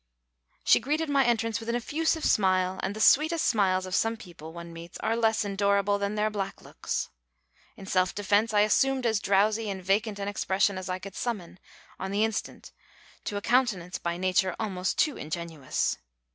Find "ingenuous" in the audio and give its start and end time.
15.17-15.99